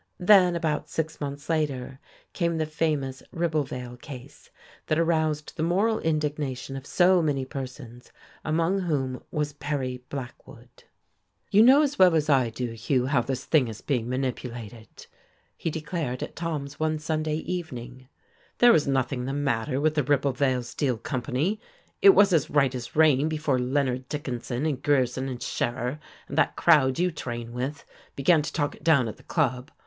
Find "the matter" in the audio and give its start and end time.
19.25-19.79